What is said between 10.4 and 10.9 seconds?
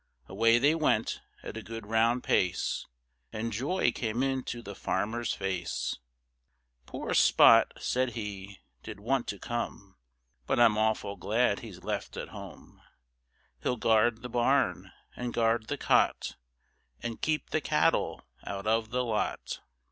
But I'm